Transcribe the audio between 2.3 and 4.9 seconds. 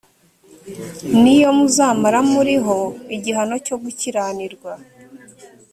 muriho igihano cyo gukiranirwa